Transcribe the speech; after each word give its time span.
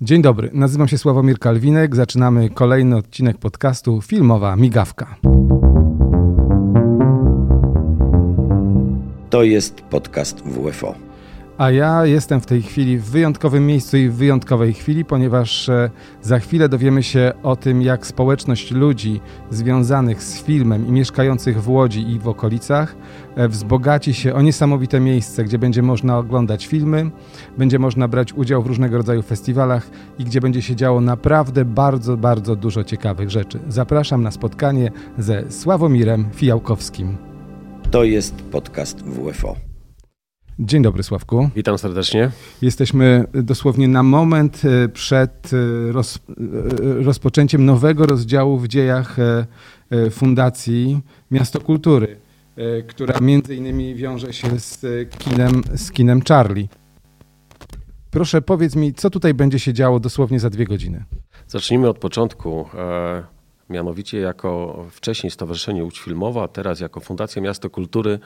Dzień 0.00 0.22
dobry, 0.22 0.50
nazywam 0.52 0.88
się 0.88 0.98
Sławomir 0.98 1.38
Kalwinek. 1.38 1.96
Zaczynamy 1.96 2.50
kolejny 2.50 2.96
odcinek 2.96 3.38
podcastu 3.38 4.02
Filmowa 4.02 4.56
Migawka. 4.56 5.16
To 9.30 9.42
jest 9.42 9.80
podcast 9.80 10.40
WFO. 10.40 11.07
A 11.58 11.70
ja 11.70 12.06
jestem 12.06 12.40
w 12.40 12.46
tej 12.46 12.62
chwili 12.62 12.98
w 12.98 13.04
wyjątkowym 13.04 13.66
miejscu 13.66 13.96
i 13.96 14.08
w 14.08 14.14
wyjątkowej 14.14 14.74
chwili, 14.74 15.04
ponieważ 15.04 15.68
e, 15.68 15.90
za 16.22 16.38
chwilę 16.38 16.68
dowiemy 16.68 17.02
się 17.02 17.32
o 17.42 17.56
tym, 17.56 17.82
jak 17.82 18.06
społeczność 18.06 18.70
ludzi 18.70 19.20
związanych 19.50 20.22
z 20.22 20.42
filmem 20.42 20.88
i 20.88 20.92
mieszkających 20.92 21.62
w 21.62 21.68
Łodzi 21.68 22.10
i 22.10 22.18
w 22.18 22.28
okolicach 22.28 22.96
e, 23.36 23.48
wzbogaci 23.48 24.14
się 24.14 24.34
o 24.34 24.42
niesamowite 24.42 25.00
miejsce, 25.00 25.44
gdzie 25.44 25.58
będzie 25.58 25.82
można 25.82 26.18
oglądać 26.18 26.66
filmy, 26.66 27.10
będzie 27.58 27.78
można 27.78 28.08
brać 28.08 28.32
udział 28.32 28.62
w 28.62 28.66
różnego 28.66 28.96
rodzaju 28.96 29.22
festiwalach 29.22 29.90
i 30.18 30.24
gdzie 30.24 30.40
będzie 30.40 30.62
się 30.62 30.76
działo 30.76 31.00
naprawdę 31.00 31.64
bardzo, 31.64 32.16
bardzo 32.16 32.56
dużo 32.56 32.84
ciekawych 32.84 33.30
rzeczy. 33.30 33.58
Zapraszam 33.68 34.22
na 34.22 34.30
spotkanie 34.30 34.90
ze 35.18 35.52
Sławomirem 35.52 36.26
Fijałkowskim. 36.34 37.16
To 37.90 38.04
jest 38.04 38.34
podcast 38.34 39.02
WFO. 39.02 39.67
Dzień 40.60 40.82
dobry, 40.82 41.02
Sławku. 41.02 41.50
Witam 41.56 41.78
serdecznie. 41.78 42.30
Jesteśmy 42.62 43.24
dosłownie 43.34 43.88
na 43.88 44.02
moment 44.02 44.62
e, 44.64 44.88
przed 44.88 45.50
e, 45.52 45.92
roz, 45.92 46.16
e, 46.16 47.02
rozpoczęciem 47.04 47.64
nowego 47.64 48.06
rozdziału 48.06 48.58
w 48.58 48.68
dziejach 48.68 49.16
Fundacji 50.10 51.00
Miasto 51.30 51.60
Kultury, 51.60 52.16
która 52.88 53.20
między 53.20 53.54
innymi 53.56 53.94
wiąże 53.94 54.32
się 54.32 54.60
z 54.60 54.80
kinem, 55.18 55.62
z 55.74 55.92
kinem 55.92 56.22
Charlie. 56.28 56.68
Proszę 58.10 58.42
powiedz 58.42 58.76
mi, 58.76 58.94
co 58.94 59.10
tutaj 59.10 59.34
będzie 59.34 59.58
się 59.58 59.72
działo 59.72 60.00
dosłownie 60.00 60.40
za 60.40 60.50
dwie 60.50 60.64
godziny. 60.64 61.04
Zacznijmy 61.46 61.88
od 61.88 61.98
początku. 61.98 62.68
Mianowicie 63.70 64.18
jako 64.18 64.84
wcześniej 64.90 65.30
Stowarzyszenie 65.30 65.84
Łódź 65.84 66.00
Filmowa, 66.00 66.42
a 66.42 66.48
teraz 66.48 66.80
jako 66.80 67.00
Fundacja 67.00 67.42
Miasto 67.42 67.70
Kultury 67.70 68.18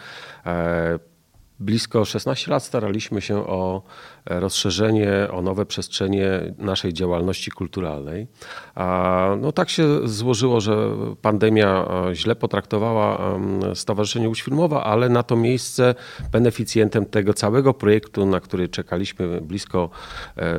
blisko 1.62 2.04
16 2.04 2.50
lat 2.50 2.64
staraliśmy 2.64 3.20
się 3.20 3.46
o 3.46 3.82
rozszerzenie, 4.26 5.28
o 5.30 5.42
nowe 5.42 5.66
przestrzenie 5.66 6.54
naszej 6.58 6.92
działalności 6.92 7.50
kulturalnej. 7.50 8.26
A 8.74 9.28
no 9.40 9.52
tak 9.52 9.70
się 9.70 10.08
złożyło, 10.08 10.60
że 10.60 10.88
pandemia 11.22 11.88
e, 12.10 12.14
źle 12.14 12.36
potraktowała 12.36 13.38
Stowarzyszenie 13.74 14.28
Łódź 14.28 14.42
Filmowa, 14.42 14.84
ale 14.84 15.08
na 15.08 15.22
to 15.22 15.36
miejsce 15.36 15.94
beneficjentem 16.32 17.06
tego 17.06 17.34
całego 17.34 17.74
projektu, 17.74 18.26
na 18.26 18.40
który 18.40 18.68
czekaliśmy 18.68 19.40
blisko 19.40 19.90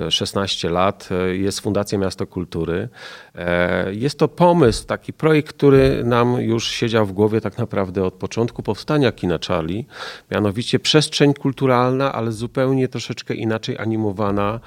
16 0.09 0.67
e, 0.67 0.71
lat, 0.71 1.09
e, 1.11 1.35
jest 1.35 1.59
Fundacja 1.59 1.97
Miasto 1.97 2.27
Kultury. 2.27 2.89
Jest 3.91 4.19
to 4.19 4.27
pomysł, 4.27 4.85
taki 4.85 5.13
projekt, 5.13 5.53
który 5.53 6.03
nam 6.03 6.41
już 6.41 6.67
siedział 6.67 7.05
w 7.05 7.11
głowie 7.11 7.41
tak 7.41 7.57
naprawdę 7.57 8.05
od 8.05 8.13
początku 8.13 8.63
powstania 8.63 9.11
Kina 9.11 9.39
Charlie, 9.47 9.85
mianowicie 10.31 10.79
przestrzeń 10.94 11.33
kulturalna, 11.33 12.13
ale 12.13 12.31
zupełnie 12.31 12.88
troszeczkę 12.88 13.33
inaczej 13.33 13.77
animowana 13.77 14.59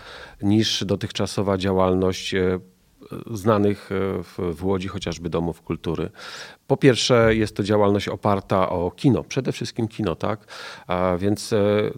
niż 0.43 0.85
dotychczasowa 0.85 1.59
działalność 1.59 2.35
e, 2.35 2.59
znanych 3.31 3.91
e, 3.93 4.23
w, 4.55 4.65
Łodzi 4.65 4.89
chociażby 4.89 5.31
domów 5.31 5.63
kultury. 5.63 6.11
Po 6.67 6.77
pierwsze, 6.77 7.35
jest 7.35 7.57
to 7.57 7.63
działalność 7.63 8.09
oparta 8.09 8.69
o 8.69 8.91
kino, 8.91 9.25
przede 9.25 9.53
wszystkim 9.53 9.89
kino, 9.89 10.15
tak? 10.15 10.47
A 10.87 11.17
więc 11.19 11.53
e, 11.53 11.91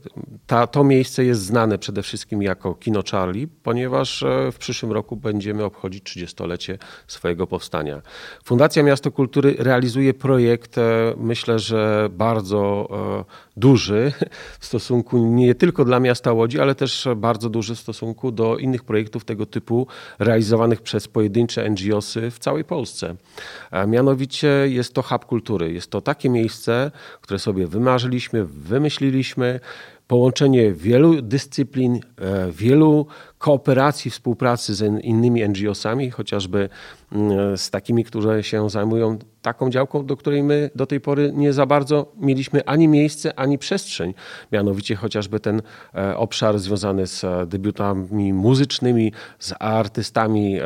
ta, 0.47 0.67
to 0.67 0.85
miejsce 0.85 1.25
jest 1.25 1.43
znane 1.43 1.79
przede 1.79 2.03
wszystkim 2.03 2.43
jako 2.43 2.75
Kino 2.75 3.03
Charlie, 3.11 3.47
ponieważ 3.63 4.23
e, 4.23 4.53
w 4.53 4.59
przyszłym 4.59 4.93
roku 4.93 5.17
będziemy 5.17 5.65
obchodzić 5.65 6.05
30-lecie 6.05 6.79
swojego 7.07 7.47
powstania. 7.47 8.03
Fundacja 8.45 8.83
Miasto 8.83 9.11
Kultury 9.11 9.57
realizuje 9.59 10.15
projekt, 10.15 10.79
e, 10.79 10.83
myślę, 11.17 11.59
że 11.59 12.09
bardzo 12.13 12.89
duży 13.57 14.13
w 14.61 14.67
stosunku 14.67 15.19
nie 15.19 15.55
tylko 15.55 15.85
dla 15.85 16.01
miasta 16.01 16.33
Łodzi, 16.33 16.61
ale 16.61 16.75
też 16.75 17.09
bardzo 17.17 17.51
duży 17.51 17.75
w 17.75 17.79
stosunku 17.79 18.33
do 18.33 18.57
innych 18.57 18.85
projektów 18.85 19.25
tego 19.25 19.47
typu 19.47 19.87
realizowanych 20.19 20.83
przez 20.83 21.09
pojedyncze 21.09 21.71
NGOsy 21.71 22.31
w 22.31 22.39
całej 22.39 22.65
Polsce. 22.65 23.17
A 23.71 23.87
mianowicie 23.87 24.58
jest 24.67 24.95
to 24.95 25.03
hub 25.03 25.25
kultury. 25.25 25.73
Jest 25.73 25.91
to 25.91 26.01
takie 26.01 26.29
miejsce, 26.29 26.91
które 27.21 27.39
sobie 27.39 27.67
wymarzyliśmy, 27.67 28.45
wymyśliliśmy. 28.45 29.61
Połączenie 30.07 30.73
wielu 30.73 31.23
dyscyplin, 31.23 32.01
e, 32.19 32.53
wielu 32.53 33.07
kooperacji, 33.39 34.11
współpracy 34.11 34.75
z 34.75 35.05
innymi 35.05 35.49
NGO-sami, 35.49 36.11
chociażby 36.11 36.69
mm, 37.13 37.57
z 37.57 37.71
takimi, 37.71 38.05
które 38.05 38.43
się 38.43 38.71
zajmują 38.71 39.19
taką 39.43 39.71
działką, 39.71 40.07
do 40.07 40.17
której 40.17 40.43
my 40.43 40.71
do 40.75 40.87
tej 40.87 41.01
pory 41.01 41.33
nie 41.35 41.53
za 41.53 41.67
bardzo 41.67 42.13
mieliśmy 42.17 42.65
ani 42.65 42.89
miejsce, 42.89 43.39
ani 43.39 43.59
przestrzeń. 43.59 44.15
Mianowicie 44.53 44.97
chociażby 44.97 45.41
ten 45.41 45.63
e, 45.95 46.17
obszar 46.17 46.59
związany 46.59 47.07
z 47.07 47.25
e, 47.25 47.47
debiutami 47.47 48.33
muzycznymi, 48.33 49.13
z 49.39 49.55
artystami 49.59 50.59
e, 50.59 50.65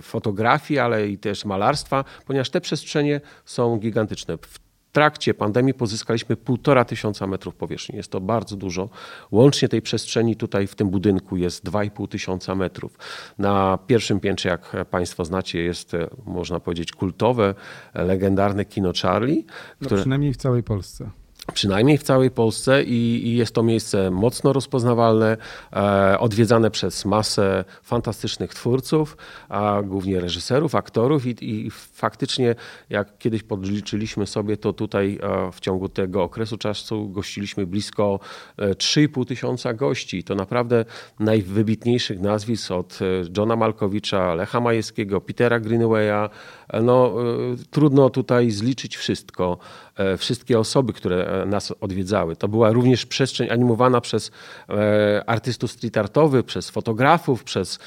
fotografii, 0.00 0.80
ale 0.80 1.08
i 1.08 1.18
też 1.18 1.44
malarstwa, 1.44 2.04
ponieważ 2.26 2.50
te 2.50 2.60
przestrzenie 2.60 3.20
są 3.44 3.78
gigantyczne. 3.78 4.36
W 4.38 4.61
trakcie 4.92 5.34
pandemii 5.34 5.74
pozyskaliśmy 5.74 6.36
półtora 6.36 6.84
tysiąca 6.84 7.26
metrów 7.26 7.54
powierzchni. 7.54 7.96
Jest 7.96 8.10
to 8.10 8.20
bardzo 8.20 8.56
dużo. 8.56 8.88
Łącznie 9.30 9.68
tej 9.68 9.82
przestrzeni 9.82 10.36
tutaj 10.36 10.66
w 10.66 10.74
tym 10.74 10.90
budynku 10.90 11.36
jest 11.36 11.64
2,5 11.64 12.08
tysiąca 12.08 12.54
metrów. 12.54 12.98
Na 13.38 13.78
pierwszym 13.86 14.20
piętrze, 14.20 14.48
jak 14.48 14.86
Państwo 14.90 15.24
znacie, 15.24 15.62
jest, 15.62 15.94
e, 15.94 16.08
można 16.26 16.60
powiedzieć, 16.60 16.92
kultowe, 16.92 17.54
legendarne 17.94 18.64
kino 18.64 18.92
Charlie. 19.02 19.44
No 19.80 19.86
które... 19.86 20.00
Przynajmniej 20.00 20.32
w 20.32 20.36
całej 20.36 20.62
Polsce 20.62 21.10
przynajmniej 21.54 21.98
w 21.98 22.02
całej 22.02 22.30
Polsce 22.30 22.82
i, 22.82 23.28
i, 23.28 23.36
jest 23.36 23.54
to 23.54 23.62
miejsce 23.62 24.10
mocno 24.10 24.52
rozpoznawalne, 24.52 25.36
e, 25.72 26.18
odwiedzane 26.18 26.70
przez 26.70 27.04
masę 27.04 27.64
fantastycznych 27.82 28.54
twórców, 28.54 29.16
a 29.48 29.82
głównie 29.82 30.20
reżyserów, 30.20 30.74
aktorów 30.74 31.26
i, 31.26 31.36
i, 31.40 31.70
faktycznie 31.70 32.54
jak 32.90 33.18
kiedyś 33.18 33.42
podliczyliśmy 33.42 34.26
sobie, 34.26 34.56
to 34.56 34.72
tutaj 34.72 35.18
e, 35.22 35.52
w 35.52 35.60
ciągu 35.60 35.88
tego 35.88 36.22
okresu 36.22 36.56
czasu 36.56 37.08
gościliśmy 37.08 37.66
blisko 37.66 38.20
e, 38.56 38.70
3,5 38.70 39.26
tysiąca 39.26 39.74
gości. 39.74 40.24
To 40.24 40.34
naprawdę 40.34 40.84
najwybitniejszych 41.20 42.20
nazwisk 42.20 42.70
od 42.70 42.98
e, 43.02 43.04
Johna 43.36 43.56
Malkowicza, 43.56 44.34
Lecha 44.34 44.60
Majewskiego, 44.60 45.20
Petera 45.20 45.60
Greenwaya. 45.60 46.30
E, 46.68 46.82
no, 46.82 47.14
e, 47.52 47.56
trudno 47.70 48.10
tutaj 48.10 48.50
zliczyć 48.50 48.96
wszystko. 48.96 49.58
E, 49.96 50.16
wszystkie 50.16 50.58
osoby, 50.58 50.92
które 50.92 51.42
e, 51.42 51.46
nas 51.46 51.72
odwiedzały. 51.80 52.36
To 52.36 52.48
była 52.48 52.72
również 52.72 53.06
przestrzeń 53.06 53.50
animowana 53.50 54.00
przez 54.00 54.30
e, 54.68 55.22
artystów 55.26 55.70
street 55.70 55.96
artowych, 55.96 56.44
przez 56.44 56.70
fotografów, 56.70 57.44
przez 57.44 57.78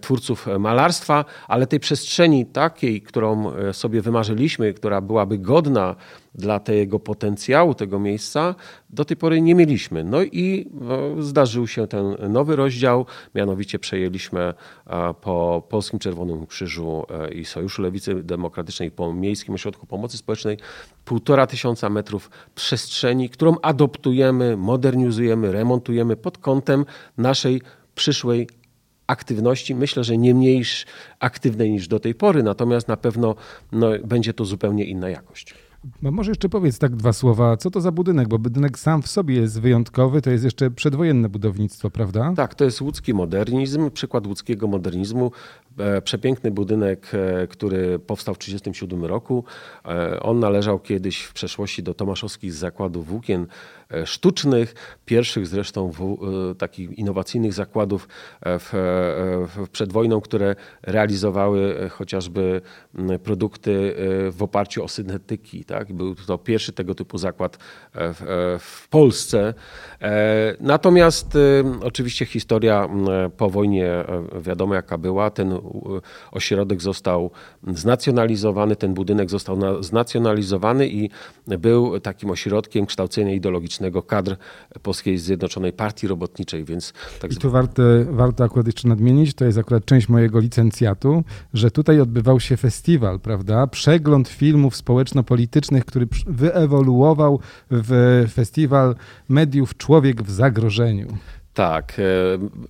twórców 0.00 0.46
malarstwa, 0.58 1.24
ale 1.48 1.66
tej 1.66 1.80
przestrzeni 1.80 2.46
takiej, 2.46 3.02
którą 3.02 3.52
sobie 3.72 4.02
wymarzyliśmy, 4.02 4.74
która 4.74 5.00
byłaby 5.00 5.38
godna 5.38 5.96
dla 6.34 6.60
tego 6.60 6.98
potencjału 6.98 7.74
tego 7.74 7.98
miejsca 7.98 8.54
do 8.90 9.04
tej 9.04 9.16
pory 9.16 9.40
nie 9.40 9.54
mieliśmy. 9.54 10.04
No 10.04 10.22
i 10.22 10.70
no, 10.80 11.22
zdarzył 11.22 11.66
się 11.66 11.86
ten 11.86 12.16
nowy 12.28 12.56
rozdział, 12.56 13.06
mianowicie 13.34 13.78
przejęliśmy 13.78 14.54
po 15.20 15.62
Polskim 15.68 15.98
Czerwonym 15.98 16.46
Krzyżu 16.46 17.06
i 17.34 17.44
Sojuszu 17.44 17.82
Lewicy 17.82 18.22
Demokratycznej 18.22 18.90
po 18.90 19.12
Miejskim 19.14 19.54
Ośrodku 19.54 19.86
Pomocy 19.86 20.16
Społecznej 20.16 20.58
półtora 21.04 21.46
tysiąca 21.46 21.90
metrów 21.90 22.30
przestrzeni, 22.54 23.30
którą 23.30 23.56
adoptujemy, 23.62 24.56
modernizujemy, 24.56 25.52
remontujemy 25.52 26.16
pod 26.16 26.38
kątem 26.38 26.84
naszej 27.18 27.62
przyszłej 27.94 28.48
aktywności. 29.06 29.74
Myślę, 29.74 30.04
że 30.04 30.18
nie 30.18 30.34
mniej 30.34 30.64
aktywnej 31.20 31.70
niż 31.70 31.88
do 31.88 32.00
tej 32.00 32.14
pory, 32.14 32.42
natomiast 32.42 32.88
na 32.88 32.96
pewno 32.96 33.34
no, 33.72 33.90
będzie 34.04 34.34
to 34.34 34.44
zupełnie 34.44 34.84
inna 34.84 35.08
jakość. 35.08 35.54
No 36.02 36.10
może 36.10 36.30
jeszcze 36.30 36.48
powiedz 36.48 36.78
tak 36.78 36.96
dwa 36.96 37.12
słowa, 37.12 37.56
co 37.56 37.70
to 37.70 37.80
za 37.80 37.92
budynek, 37.92 38.28
bo 38.28 38.38
budynek 38.38 38.78
sam 38.78 39.02
w 39.02 39.08
sobie 39.08 39.34
jest 39.36 39.60
wyjątkowy, 39.60 40.22
to 40.22 40.30
jest 40.30 40.44
jeszcze 40.44 40.70
przedwojenne 40.70 41.28
budownictwo, 41.28 41.90
prawda? 41.90 42.32
Tak, 42.36 42.54
to 42.54 42.64
jest 42.64 42.80
łódzki 42.80 43.14
modernizm, 43.14 43.90
przykład 43.90 44.26
łódzkiego 44.26 44.66
modernizmu. 44.66 45.30
E, 45.78 46.02
przepiękny 46.02 46.50
budynek, 46.50 47.10
e, 47.14 47.46
który 47.46 47.98
powstał 47.98 48.34
w 48.34 48.38
1937 48.38 49.04
roku. 49.04 49.44
E, 49.84 50.20
on 50.20 50.40
należał 50.40 50.78
kiedyś 50.78 51.22
w 51.22 51.32
przeszłości 51.32 51.82
do 51.82 51.94
tomaszowskich 51.94 52.52
zakładów 52.52 53.06
włókien 53.06 53.46
sztucznych, 54.04 54.74
pierwszych 55.04 55.46
zresztą 55.46 55.90
w, 55.90 56.16
takich 56.58 56.98
innowacyjnych 56.98 57.52
zakładów 57.52 58.08
w, 58.42 58.70
w, 59.48 59.68
przed 59.68 59.92
wojną, 59.92 60.20
które 60.20 60.56
realizowały 60.82 61.90
chociażby 61.90 62.60
produkty 63.22 63.94
w 64.30 64.42
oparciu 64.42 64.84
o 64.84 64.88
syntetyki 64.88 65.64
Tak? 65.72 65.92
Był 65.92 66.14
to 66.14 66.38
pierwszy 66.38 66.72
tego 66.72 66.94
typu 66.94 67.18
zakład 67.18 67.58
w, 67.94 68.58
w 68.60 68.88
Polsce. 68.88 69.54
Natomiast 70.60 71.38
oczywiście 71.82 72.26
historia 72.26 72.88
po 73.36 73.50
wojnie 73.50 74.04
wiadomo 74.40 74.74
jaka 74.74 74.98
była. 74.98 75.30
Ten 75.30 75.58
ośrodek 76.30 76.82
został 76.82 77.30
znacjonalizowany, 77.74 78.76
ten 78.76 78.94
budynek 78.94 79.30
został 79.30 79.82
znacjonalizowany 79.82 80.88
i 80.88 81.10
był 81.46 82.00
takim 82.00 82.30
ośrodkiem 82.30 82.86
kształcenia 82.86 83.32
ideologicznego 83.32 84.02
kadr 84.02 84.36
Polskiej 84.82 85.18
Zjednoczonej 85.18 85.72
Partii 85.72 86.08
Robotniczej. 86.08 86.64
Więc 86.64 86.92
tak 87.20 87.32
I 87.32 87.36
tu 87.36 87.50
warto, 87.50 87.82
warto 88.10 88.44
akurat 88.44 88.66
jeszcze 88.66 88.88
nadmienić, 88.88 89.34
to 89.34 89.44
jest 89.44 89.58
akurat 89.58 89.84
część 89.84 90.08
mojego 90.08 90.38
licencjatu, 90.40 91.24
że 91.54 91.70
tutaj 91.70 92.00
odbywał 92.00 92.40
się 92.40 92.56
festiwal, 92.56 93.20
prawda? 93.20 93.66
Przegląd 93.66 94.28
filmów 94.28 94.76
społeczno-politycznych, 94.76 95.61
który 95.84 96.06
wyewoluował 96.26 97.40
w 97.70 98.24
festiwal 98.32 98.94
mediów 99.28 99.76
Człowiek 99.76 100.22
w 100.22 100.30
zagrożeniu. 100.30 101.06
Tak, 101.54 101.92
e, 101.98 102.02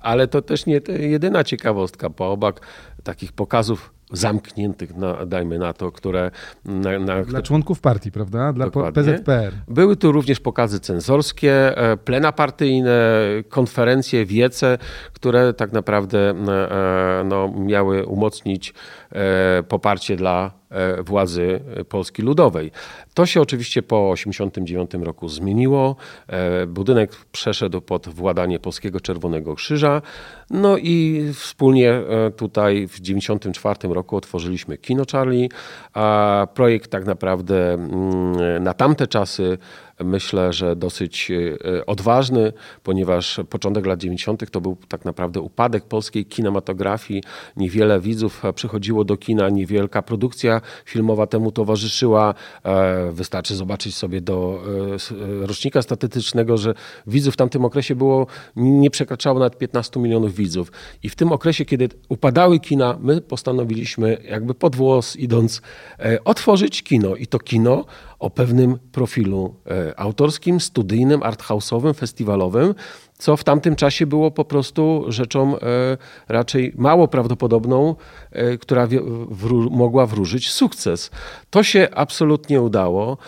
ale 0.01 0.29
to 0.29 0.43
też 0.43 0.67
nie 0.67 0.81
jedyna 0.99 1.45
ciekawostka. 1.45 2.11
Po 2.11 2.33
obok 2.33 2.61
takich 3.03 3.33
pokazów 3.33 3.95
zamkniętych, 4.13 4.97
na, 4.97 5.27
dajmy 5.27 5.59
na 5.59 5.73
to, 5.73 5.93
które... 5.93 6.31
Na, 6.65 6.99
na, 6.99 7.25
Dla 7.25 7.43
członków 7.43 7.81
partii, 7.81 8.13
prawda? 8.13 8.53
Dla 8.53 8.65
dokładnie. 8.65 9.03
PZPR. 9.03 9.53
Były 9.69 9.97
tu 9.97 10.13
również 10.13 10.41
pokazy 10.41 10.81
cenzorskie, 10.81 11.79
e, 11.79 11.97
plena 11.97 12.33
partyjne, 12.33 12.93
konferencje, 13.49 14.27
wiece, 14.27 14.79
które 15.13 15.55
tak 15.55 15.73
naprawdę 15.73 16.31
e, 16.31 17.25
no, 17.25 17.53
miały 17.59 18.07
umocnić 18.07 18.75
poparcie 19.69 20.17
dla 20.17 20.62
władzy 21.05 21.61
Polski 21.89 22.23
Ludowej. 22.23 22.71
To 23.15 23.27
się 23.27 23.41
oczywiście 23.41 23.83
po 23.83 24.13
1989 24.17 25.07
roku 25.07 25.29
zmieniło. 25.29 25.97
E, 26.27 26.67
budynek 26.67 27.17
przeszedł 27.33 27.81
pod 27.81 28.09
władanie 28.09 28.59
Polskiego 28.59 29.01
Czerwonego 29.01 29.55
Krzyża. 29.55 30.03
No 30.51 30.77
i 30.79 31.25
wspólnie 31.35 31.91
e, 31.93 32.31
tutaj 32.31 32.87
w 32.87 33.01
1994 33.01 33.95
roku 33.95 34.17
otworzyliśmy 34.17 34.79
Kino 34.79 35.05
Charlie. 35.13 35.49
A 35.95 36.47
projekt 36.55 36.91
tak 36.91 37.05
naprawdę 37.05 37.75
mm, 37.75 38.63
na 38.63 38.75
tamte 38.75 39.07
czasy 39.07 39.59
myślę, 40.05 40.53
że 40.53 40.77
dosyć 40.77 41.31
e, 41.31 41.87
odważny, 41.87 42.53
ponieważ 42.83 43.41
początek 43.51 43.87
lat 43.87 44.01
90. 44.01 44.51
to 44.51 44.61
był 44.61 44.77
tak 44.89 45.05
naprawdę 45.05 45.41
upadek 45.41 45.85
polskiej 45.85 46.27
kinematografii. 46.27 47.23
Niewiele 47.57 48.01
widzów 48.01 48.43
przychodziło 48.55 49.05
do 49.05 49.17
kina, 49.17 49.49
niewielka 49.49 50.03
produkcja 50.03 50.61
filmowa 50.85 51.27
temu 51.27 51.53
towarzyszyła. 51.53 52.35
E, 52.65 53.13
wystarczy 53.13 53.55
zobaczyć 53.55 53.97
sobie 53.97 54.21
do 54.21 54.63
e, 55.43 55.47
rocznika 55.47 55.83
statystycznego, 55.83 56.57
że 56.57 56.75
widzów 57.07 57.35
w 57.35 57.37
tamtym 57.37 57.65
okresie 57.65 57.95
było, 57.95 58.27
nie 58.57 58.91
przekraczało 58.91 59.39
nawet 59.39 59.59
15 59.59 60.01
milionów 60.01 60.35
widzów. 60.35 60.73
I 61.03 61.09
w 61.09 61.17
tym 61.17 61.33
okresie, 61.33 61.65
kiedy 61.65 61.89
upadały 62.09 62.61
kina, 62.61 62.99
my 63.01 63.21
postanowiliśmy 63.21 64.23
jakby 64.31 64.55
pod 64.55 64.77
włos 64.77 65.17
idąc 65.17 65.63
otworzyć 66.25 66.83
kino. 66.83 67.17
I 67.17 67.27
to 67.27 67.39
kino 67.39 67.85
o 68.19 68.31
pewnym 68.31 68.79
profilu 68.93 69.55
autorskim, 69.97 70.61
studyjnym, 70.61 71.21
arthouse'owym, 71.21 71.95
festiwalowym, 71.95 72.75
co 73.19 73.37
w 73.37 73.45
tamtym 73.45 73.77
czasie 73.77 74.07
było 74.07 74.31
po 74.31 74.45
prostu 74.45 75.05
rzeczą 75.09 75.59
e, 75.59 75.61
raczej 76.29 76.73
mało 76.77 77.09
prawdopodobną, 77.09 77.97
e, 78.31 78.59
która 78.59 78.89
mogła 79.71 80.07
wróżyć 80.07 80.51
sukces. 80.51 81.11
To 81.51 81.63
się 81.63 81.89
absolutnie 81.95 82.61
udało 82.61 83.19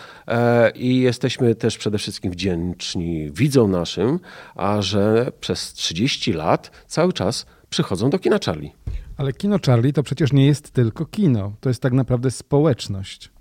i 0.75 0.99
jesteśmy 0.99 1.55
też 1.55 1.77
przede 1.77 1.97
wszystkim 1.97 2.31
wdzięczni 2.31 3.31
widzom 3.31 3.71
naszym, 3.71 4.19
a 4.55 4.81
że 4.81 5.31
przez 5.39 5.73
30 5.73 6.33
lat 6.33 6.71
cały 6.87 7.13
czas 7.13 7.45
przychodzą 7.69 8.09
do 8.09 8.19
kina 8.19 8.39
Charlie. 8.45 8.71
Ale 9.17 9.33
kino 9.33 9.57
Charlie 9.65 9.93
to 9.93 10.03
przecież 10.03 10.33
nie 10.33 10.45
jest 10.45 10.71
tylko 10.71 11.05
kino, 11.05 11.53
to 11.61 11.69
jest 11.69 11.81
tak 11.81 11.93
naprawdę 11.93 12.31
społeczność. 12.31 13.34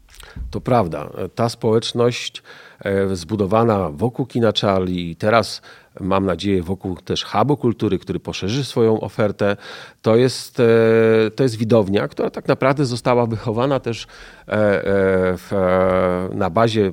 To 0.50 0.60
prawda. 0.60 1.10
Ta 1.34 1.48
społeczność 1.48 2.42
e, 2.84 3.16
zbudowana 3.16 3.90
wokół 3.90 4.26
kina 4.26 4.52
Charlie 4.60 5.10
i 5.10 5.16
teraz 5.16 5.62
mam 6.00 6.26
nadzieję 6.26 6.62
wokół 6.62 6.96
też 6.96 7.24
hubu 7.24 7.56
kultury, 7.56 7.98
który 7.98 8.20
poszerzy 8.20 8.64
swoją 8.64 9.00
ofertę, 9.00 9.56
to 10.02 10.16
jest, 10.16 10.60
e, 10.60 10.64
to 11.30 11.42
jest 11.42 11.56
widownia, 11.56 12.08
która 12.08 12.30
tak 12.30 12.48
naprawdę 12.48 12.84
została 12.84 13.26
wychowana 13.26 13.80
też 13.80 14.02
e, 14.02 14.06
w, 15.36 15.50
na 16.34 16.50
bazie 16.50 16.92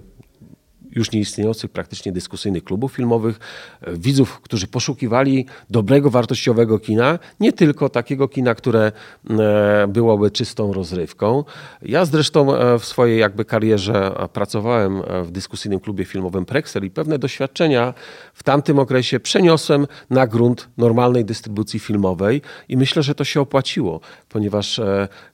już 0.91 1.11
nieistniejących 1.11 1.71
praktycznie 1.71 2.11
dyskusyjnych 2.11 2.63
klubów 2.63 2.93
filmowych, 2.93 3.39
e, 3.81 3.97
widzów, 3.97 4.41
którzy 4.41 4.67
poszukiwali 4.67 5.45
dobrego, 5.69 6.09
wartościowego 6.09 6.79
kina, 6.79 7.19
nie 7.39 7.53
tylko 7.53 7.89
takiego 7.89 8.27
kina, 8.27 8.55
które 8.55 8.91
e, 9.29 9.87
byłoby 9.87 10.31
czystą 10.31 10.73
rozrywką. 10.73 11.43
Ja 11.81 12.05
zresztą 12.05 12.55
e, 12.55 12.79
w 12.79 12.85
swojej 12.85 13.19
jakby 13.19 13.45
karierze 13.45 14.11
pracowałem 14.33 15.01
w 15.23 15.31
dyskusyjnym 15.31 15.79
klubie 15.79 16.05
filmowym 16.05 16.45
Prexer 16.45 16.83
i 16.83 16.89
pewne 16.89 17.19
doświadczenia 17.19 17.93
w 18.33 18.43
tamtym 18.43 18.79
okresie 18.79 19.19
przeniosłem 19.19 19.87
na 20.09 20.27
grunt 20.27 20.69
normalnej 20.77 21.25
dystrybucji 21.25 21.79
filmowej 21.79 22.41
i 22.69 22.77
myślę, 22.77 23.03
że 23.03 23.15
to 23.15 23.23
się 23.23 23.41
opłaciło, 23.41 23.99
ponieważ 24.29 24.81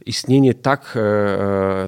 istnienie 0.05 0.53
tak, 0.53 0.97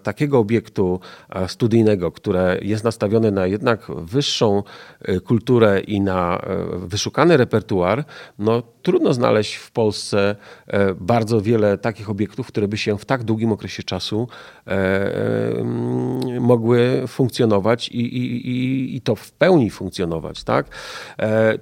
takiego 0.03 0.39
obiektu 0.39 0.99
studyjnego, 1.47 2.11
które 2.11 2.57
jest 2.61 2.83
nastawione 2.83 3.31
na 3.31 3.47
jednak 3.59 3.87
wyższą 3.95 4.63
e, 5.01 5.19
kulturę 5.19 5.79
i 5.79 6.01
na 6.01 6.37
e, 6.37 6.65
wyszukany 6.87 7.37
repertuar, 7.37 8.05
no 8.39 8.63
trudno 8.81 9.13
znaleźć 9.13 9.55
w 9.55 9.71
Polsce 9.71 10.35
e, 10.67 10.93
bardzo 10.93 11.41
wiele 11.41 11.77
takich 11.77 12.09
obiektów, 12.09 12.47
które 12.47 12.67
by 12.67 12.77
się 12.77 12.97
w 12.97 13.05
tak 13.05 13.23
długim 13.23 13.51
okresie 13.51 13.83
czasu 13.83 14.27
mm, 14.65 16.41
mogły 16.41 17.03
funkcjonować 17.07 17.89
i, 17.89 18.17
i, 18.17 18.95
i 18.95 19.01
to 19.01 19.15
w 19.15 19.31
pełni 19.31 19.69
funkcjonować. 19.69 20.43
Tak? 20.43 20.65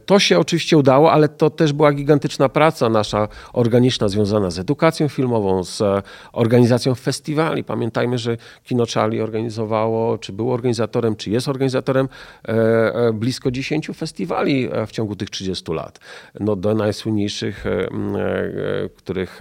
To 0.05 0.19
się 0.19 0.39
oczywiście 0.39 0.77
udało, 0.77 1.11
ale 1.11 1.29
to 1.29 1.49
też 1.49 1.73
była 1.73 1.93
gigantyczna 1.93 2.49
praca 2.49 2.89
nasza 2.89 3.27
organiczna 3.53 4.07
związana 4.07 4.51
z 4.51 4.59
edukacją 4.59 5.07
filmową, 5.07 5.63
z 5.63 5.83
organizacją 6.33 6.95
festiwali. 6.95 7.63
Pamiętajmy, 7.63 8.17
że 8.17 8.37
Kino 8.63 8.85
Charlie 8.93 9.23
organizowało, 9.23 10.17
czy 10.17 10.33
był 10.33 10.51
organizatorem, 10.51 11.15
czy 11.15 11.29
jest 11.29 11.47
organizatorem 11.47 12.09
e, 12.47 12.51
e, 12.53 13.13
blisko 13.13 13.51
10 13.51 13.89
festiwali 13.95 14.69
e, 14.71 14.87
w 14.87 14.91
ciągu 14.91 15.15
tych 15.15 15.29
30 15.29 15.71
lat. 15.71 15.99
No, 16.39 16.55
do 16.55 16.73
najsłynniejszych, 16.73 17.07
których 18.97 19.39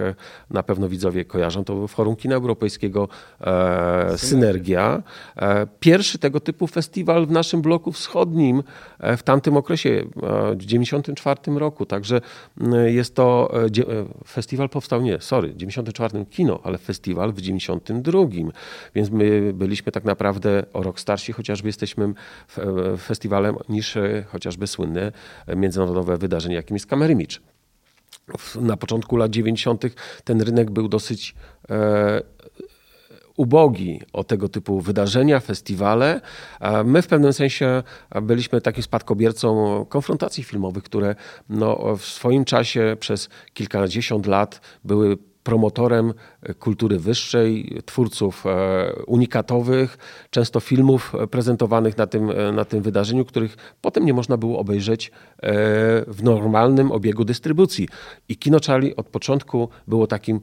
na 0.50 0.62
pewno 0.62 0.88
widzowie 0.88 1.24
kojarzą, 1.24 1.64
to 1.64 1.74
był 1.74 1.88
Forum 1.88 2.16
Kina 2.16 2.34
Europejskiego 2.34 3.08
Synergia. 4.16 5.02
Pierwszy 5.80 6.18
tego 6.18 6.40
typu 6.40 6.66
festiwal 6.66 7.26
w 7.26 7.30
naszym 7.30 7.62
bloku 7.62 7.92
wschodnim 7.92 8.62
w 9.16 9.22
tamtym 9.22 9.56
okresie, 9.56 10.04
w 10.16 10.64
1994 10.64 11.58
roku. 11.58 11.86
Także 11.86 12.20
jest 12.86 13.14
to 13.14 13.52
festiwal 14.26 14.68
powstał, 14.68 15.02
nie, 15.02 15.20
sorry, 15.20 15.48
w 15.48 15.56
94 15.56 16.26
kino, 16.30 16.60
ale 16.62 16.78
festiwal 16.78 17.32
w 17.32 17.40
92. 17.40 18.20
Więc 18.94 19.10
my 19.10 19.52
byliśmy 19.54 19.92
tak 19.92 20.04
naprawdę 20.04 20.62
o 20.72 20.82
rok 20.82 21.00
starsi, 21.00 21.32
chociażby 21.32 21.68
jesteśmy 21.68 22.14
festiwalem 22.98 23.56
niż 23.68 23.96
e, 23.96 24.24
chociażby 24.28 24.66
słynne 24.66 25.12
międzynarodowe 25.56 26.18
wydarzenie, 26.18 26.54
jakim 26.54 26.76
jest 26.76 26.86
Kamerymicz. 26.86 27.40
Na 28.60 28.76
początku 28.76 29.16
lat 29.16 29.30
90. 29.30 29.84
ten 30.24 30.40
rynek 30.42 30.70
był 30.70 30.88
dosyć 30.88 31.34
e, 31.70 32.22
ubogi 33.36 34.00
o 34.12 34.24
tego 34.24 34.48
typu 34.48 34.80
wydarzenia, 34.80 35.40
festiwale. 35.40 36.20
My 36.84 37.02
w 37.02 37.06
pewnym 37.06 37.32
sensie 37.32 37.82
byliśmy 38.22 38.60
takim 38.60 38.82
spadkobiercą 38.82 39.84
konfrontacji 39.88 40.44
filmowych, 40.44 40.84
które 40.84 41.14
no, 41.48 41.96
w 41.96 42.04
swoim 42.04 42.44
czasie 42.44 42.96
przez 43.00 43.28
kilkadziesiąt 43.54 44.26
lat 44.26 44.60
były 44.84 45.16
promotorem 45.46 46.14
kultury 46.58 46.98
wyższej, 46.98 47.78
twórców 47.84 48.46
e, 48.46 48.92
unikatowych, 49.06 49.98
często 50.30 50.60
filmów 50.60 51.12
prezentowanych 51.30 51.96
na 51.96 52.06
tym, 52.06 52.30
e, 52.30 52.52
na 52.52 52.64
tym 52.64 52.82
wydarzeniu, 52.82 53.24
których 53.24 53.56
potem 53.80 54.04
nie 54.04 54.12
można 54.12 54.36
było 54.36 54.58
obejrzeć 54.58 55.08
e, 55.08 55.10
w 56.06 56.22
normalnym 56.22 56.92
obiegu 56.92 57.24
dystrybucji. 57.24 57.88
I 58.28 58.36
Kino 58.36 58.58
Charlie 58.66 58.96
od 58.96 59.06
początku 59.06 59.68
było 59.88 60.06
takim, 60.06 60.40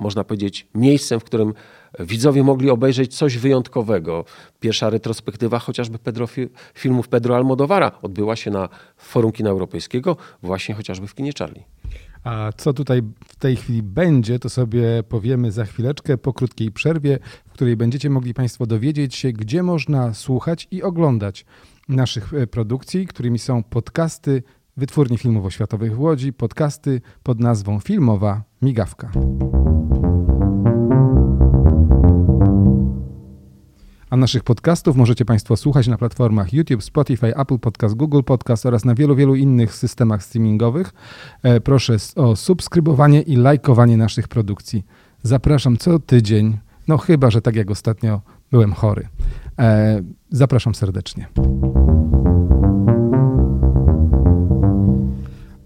można 0.00 0.24
powiedzieć, 0.24 0.66
miejscem, 0.74 1.20
w 1.20 1.24
którym 1.24 1.54
widzowie 1.98 2.42
mogli 2.42 2.70
obejrzeć 2.70 3.16
coś 3.16 3.38
wyjątkowego. 3.38 4.24
Pierwsza 4.60 4.90
retrospektywa 4.90 5.58
chociażby 5.58 5.98
Pedro, 5.98 6.26
filmów 6.74 7.08
Pedro 7.08 7.36
Almodovara 7.36 7.92
odbyła 8.02 8.36
się 8.36 8.50
na 8.50 8.68
Forum 8.96 9.32
Kina 9.32 9.50
Europejskiego, 9.50 10.16
właśnie 10.42 10.74
chociażby 10.74 11.06
w 11.06 11.14
kinie 11.14 11.32
Charlie. 11.38 11.81
A 12.24 12.50
co 12.56 12.72
tutaj 12.72 13.02
w 13.26 13.36
tej 13.36 13.56
chwili 13.56 13.82
będzie, 13.82 14.38
to 14.38 14.48
sobie 14.48 15.02
powiemy 15.08 15.52
za 15.52 15.64
chwileczkę 15.64 16.18
po 16.18 16.32
krótkiej 16.32 16.72
przerwie, 16.72 17.18
w 17.46 17.52
której 17.52 17.76
będziecie 17.76 18.10
mogli 18.10 18.34
Państwo 18.34 18.66
dowiedzieć 18.66 19.14
się, 19.14 19.32
gdzie 19.32 19.62
można 19.62 20.14
słuchać 20.14 20.68
i 20.70 20.82
oglądać 20.82 21.44
naszych 21.88 22.34
e, 22.34 22.46
produkcji, 22.46 23.06
którymi 23.06 23.38
są 23.38 23.62
podcasty 23.62 24.42
Wytwórni 24.76 25.18
Filmów 25.18 25.44
Oświatowych 25.44 25.96
w 25.96 26.00
Łodzi, 26.00 26.32
podcasty 26.32 27.00
pod 27.22 27.40
nazwą 27.40 27.80
Filmowa 27.80 28.42
Migawka. 28.62 29.10
A 34.12 34.16
naszych 34.16 34.44
podcastów 34.44 34.96
możecie 34.96 35.24
Państwo 35.24 35.56
słuchać 35.56 35.88
na 35.88 35.98
platformach 35.98 36.52
YouTube, 36.52 36.82
Spotify, 36.82 37.36
Apple 37.36 37.58
Podcast, 37.58 37.94
Google 37.94 38.22
Podcast 38.22 38.66
oraz 38.66 38.84
na 38.84 38.94
wielu, 38.94 39.16
wielu 39.16 39.34
innych 39.34 39.74
systemach 39.74 40.22
streamingowych. 40.22 40.92
E, 41.42 41.60
proszę 41.60 41.96
o 42.16 42.36
subskrybowanie 42.36 43.22
i 43.22 43.36
lajkowanie 43.36 43.96
naszych 43.96 44.28
produkcji. 44.28 44.84
Zapraszam 45.22 45.76
co 45.76 45.98
tydzień, 45.98 46.58
no 46.88 46.98
chyba, 46.98 47.30
że 47.30 47.42
tak 47.42 47.56
jak 47.56 47.70
ostatnio 47.70 48.20
byłem 48.50 48.72
chory. 48.72 49.08
E, 49.58 50.02
zapraszam 50.30 50.74
serdecznie. 50.74 51.26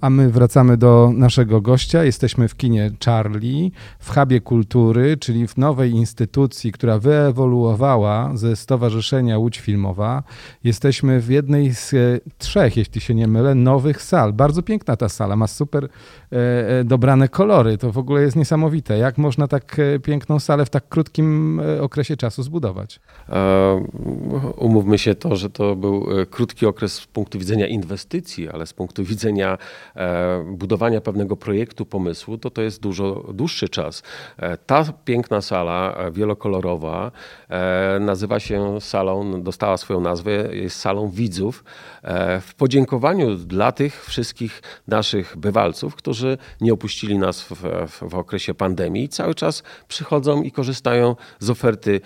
A 0.00 0.10
my 0.10 0.30
wracamy 0.30 0.76
do 0.76 1.10
naszego 1.14 1.60
gościa. 1.60 2.04
Jesteśmy 2.04 2.48
w 2.48 2.56
kinie 2.56 2.90
Charlie, 3.04 3.70
w 3.98 4.14
Hubie 4.14 4.40
Kultury, 4.40 5.16
czyli 5.16 5.48
w 5.48 5.56
nowej 5.56 5.90
instytucji, 5.90 6.72
która 6.72 6.98
wyewoluowała 6.98 8.30
ze 8.34 8.56
Stowarzyszenia 8.56 9.38
Łódź 9.38 9.58
Filmowa. 9.58 10.22
Jesteśmy 10.64 11.20
w 11.20 11.28
jednej 11.28 11.74
z 11.74 11.94
e, 11.94 11.96
trzech, 12.38 12.76
jeśli 12.76 13.00
się 13.00 13.14
nie 13.14 13.26
mylę, 13.26 13.54
nowych 13.54 14.02
sal. 14.02 14.32
Bardzo 14.32 14.62
piękna 14.62 14.96
ta 14.96 15.08
sala, 15.08 15.36
ma 15.36 15.46
super 15.46 15.84
e, 15.84 15.88
e 16.80 16.84
dobrane 16.84 17.28
kolory. 17.28 17.78
To 17.78 17.92
w 17.92 17.98
ogóle 17.98 18.22
jest 18.22 18.36
niesamowite. 18.36 18.98
Jak 18.98 19.18
można 19.18 19.48
tak 19.48 19.76
piękną 20.02 20.40
salę 20.40 20.64
w 20.64 20.70
tak 20.70 20.88
krótkim 20.88 21.60
okresie 21.80 22.16
czasu 22.16 22.42
zbudować? 22.42 23.00
umówmy 24.56 24.98
się 24.98 25.14
to, 25.14 25.36
że 25.36 25.50
to 25.50 25.76
był 25.76 26.06
krótki 26.30 26.66
okres 26.66 26.94
z 26.94 27.06
punktu 27.06 27.38
widzenia 27.38 27.66
inwestycji, 27.66 28.48
ale 28.48 28.66
z 28.66 28.72
punktu 28.72 29.04
widzenia 29.04 29.58
budowania 30.44 31.00
pewnego 31.00 31.36
projektu, 31.36 31.86
pomysłu, 31.86 32.38
to 32.38 32.50
to 32.50 32.62
jest 32.62 32.80
dużo 32.80 33.24
dłuższy 33.34 33.68
czas. 33.68 34.02
E, 34.36 34.56
ta 34.56 34.84
piękna 35.04 35.40
sala, 35.40 35.94
e, 35.96 36.10
wielokolorowa, 36.10 37.10
nazywa 38.00 38.40
się 38.40 38.80
salą, 38.80 39.42
dostała 39.42 39.76
swoją 39.76 40.00
nazwę, 40.00 40.30
jest 40.56 40.80
salą 40.80 41.10
widzów. 41.10 41.64
W 42.40 42.54
podziękowaniu 42.56 43.34
dla 43.34 43.72
tych 43.72 44.04
wszystkich 44.04 44.62
naszych 44.88 45.36
bywalców, 45.36 45.94
którzy 45.94 46.38
nie 46.60 46.72
opuścili 46.72 47.18
nas 47.18 47.42
w, 47.42 47.52
w, 47.88 48.10
w 48.10 48.14
okresie 48.14 48.54
pandemii 48.54 49.04
i 49.04 49.08
cały 49.08 49.34
czas 49.34 49.62
przychodzą 49.88 50.42
i 50.42 50.50
korzystają 50.50 51.16
z 51.38 51.50
oferty 51.50 52.00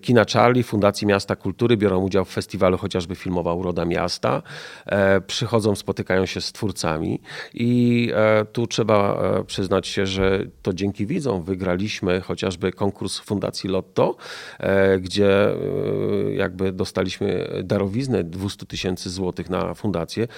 Kina 0.00 0.24
Charlie, 0.32 0.62
Fundacji 0.62 1.06
Miasta 1.06 1.36
Kultury, 1.36 1.76
biorą 1.76 1.98
udział 1.98 2.24
w 2.24 2.30
festiwalu 2.30 2.78
chociażby 2.78 3.14
Filmowa 3.14 3.54
Uroda 3.54 3.84
Miasta, 3.84 4.42
przychodzą, 5.26 5.74
spotykają 5.74 6.26
się 6.26 6.40
z 6.40 6.52
twórcami. 6.52 7.20
I 7.54 8.10
e, 8.14 8.44
tu 8.44 8.66
trzeba 8.66 9.22
e, 9.40 9.44
przyznać 9.44 9.86
się, 9.86 10.06
że 10.06 10.44
to 10.62 10.72
dzięki 10.72 11.06
widzom 11.06 11.42
wygraliśmy 11.42 12.20
chociażby 12.20 12.72
konkurs 12.72 13.18
Fundacji 13.18 13.70
Lotto, 13.70 14.16
e, 14.58 14.98
gdzie 14.98 15.32
jakby 16.34 16.72
dostaliśmy 16.72 17.48
darowiznę 17.64 18.24
200 18.24 18.66
tysięcy 18.66 19.10
złotych 19.10 19.50
na 19.50 19.74
fundację 19.74 20.28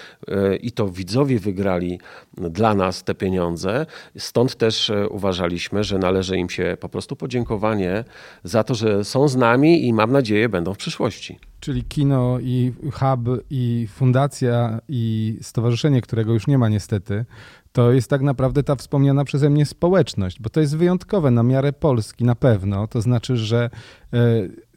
i 0.60 0.72
to 0.72 0.88
widzowie 0.88 1.38
wygrali 1.38 2.00
dla 2.36 2.74
nas 2.74 3.04
te 3.04 3.14
pieniądze. 3.14 3.86
Stąd 4.18 4.56
też 4.56 4.92
uważaliśmy, 5.10 5.84
że 5.84 5.98
należy 5.98 6.36
im 6.36 6.50
się 6.50 6.76
po 6.80 6.88
prostu 6.88 7.16
podziękowanie 7.16 8.04
za 8.44 8.64
to, 8.64 8.74
że 8.74 9.04
są 9.04 9.28
z 9.28 9.36
nami 9.36 9.86
i 9.86 9.92
mam 9.92 10.12
nadzieję 10.12 10.48
będą 10.48 10.74
w 10.74 10.78
przyszłości 10.78 11.38
czyli 11.64 11.85
kino 11.85 12.38
i 12.40 12.73
hub 12.92 13.44
i 13.50 13.88
fundacja 13.90 14.80
i 14.88 15.38
stowarzyszenie, 15.42 16.00
którego 16.00 16.33
już 16.33 16.47
nie 16.47 16.59
ma 16.59 16.68
niestety, 16.68 17.25
to 17.73 17.92
jest 17.92 18.11
tak 18.11 18.23
naprawdę 18.23 18.62
ta 18.62 18.76
wspomniana 18.76 19.25
przeze 19.25 19.50
mnie 19.50 19.66
społeczność, 19.66 20.40
bo 20.40 20.50
to 20.50 20.61
jest 20.61 20.76
wyjątkowe 20.76 21.30
na 21.30 21.42
miarę 21.42 21.73
Polski 21.73 22.25
na 22.25 22.35
pewno. 22.35 22.87
To 22.87 23.00
znaczy, 23.00 23.37
że 23.37 23.71
e, 24.12 24.18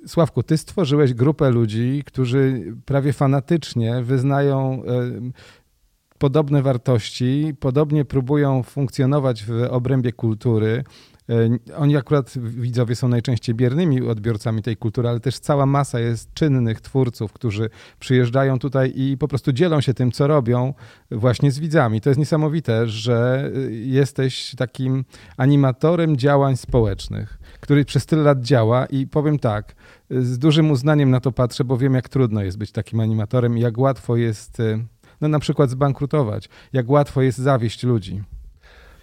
Sławku, 0.07 0.43
ty 0.43 0.57
stworzyłeś 0.57 1.13
grupę 1.13 1.49
ludzi, 1.49 2.03
którzy 2.05 2.63
prawie 2.85 3.13
fanatycznie 3.13 4.01
wyznają 4.03 4.83
e, 4.83 5.31
podobne 6.17 6.61
wartości, 6.61 7.53
podobnie 7.59 8.05
próbują 8.05 8.63
funkcjonować 8.63 9.43
w 9.43 9.51
obrębie 9.69 10.11
kultury, 10.11 10.83
oni 11.77 11.97
akurat 11.97 12.37
widzowie 12.37 12.95
są 12.95 13.07
najczęściej 13.07 13.55
biernymi 13.55 14.01
odbiorcami 14.01 14.63
tej 14.63 14.77
kultury, 14.77 15.09
ale 15.09 15.19
też 15.19 15.39
cała 15.39 15.65
masa 15.65 15.99
jest 15.99 16.33
czynnych 16.33 16.81
twórców, 16.81 17.33
którzy 17.33 17.69
przyjeżdżają 17.99 18.59
tutaj 18.59 18.93
i 18.95 19.17
po 19.17 19.27
prostu 19.27 19.53
dzielą 19.53 19.81
się 19.81 19.93
tym, 19.93 20.11
co 20.11 20.27
robią 20.27 20.73
właśnie 21.11 21.51
z 21.51 21.59
widzami. 21.59 22.01
To 22.01 22.09
jest 22.09 22.19
niesamowite, 22.19 22.87
że 22.87 23.51
e, 23.55 23.71
jesteś 23.71 24.55
takim 24.55 25.05
animatorem 25.37 26.17
działań 26.17 26.57
społecznych, 26.57 27.39
który 27.59 27.85
przez 27.85 28.05
tyle 28.05 28.23
lat 28.23 28.41
działa 28.41 28.85
i 28.85 29.07
powiem 29.07 29.39
tak, 29.39 29.75
z 30.09 30.39
dużym 30.39 30.71
uznaniem 30.71 31.09
na 31.09 31.19
to 31.19 31.31
patrzę, 31.31 31.63
bo 31.63 31.77
wiem, 31.77 31.93
jak 31.93 32.09
trudno 32.09 32.43
jest 32.43 32.57
być 32.57 32.71
takim 32.71 32.99
animatorem 32.99 33.57
i 33.57 33.61
jak 33.61 33.77
łatwo 33.77 34.15
jest 34.15 34.59
e, 34.59 34.85
no, 35.21 35.27
na 35.27 35.39
przykład 35.39 35.69
zbankrutować, 35.69 36.49
jak 36.73 36.89
łatwo 36.89 37.21
jest 37.21 37.37
zawieść 37.37 37.83
ludzi. 37.83 38.23